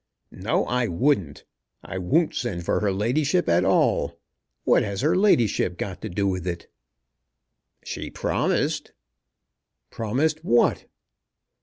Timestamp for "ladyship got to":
5.15-6.09